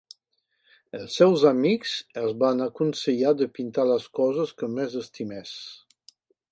[0.99, 1.91] Els seus amics
[2.23, 5.55] el van aconsellar de pintar les coses que més estimés.